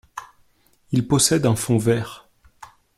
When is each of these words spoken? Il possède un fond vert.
Il 0.91 1.07
possède 1.07 1.45
un 1.45 1.55
fond 1.55 1.77
vert. 1.77 2.27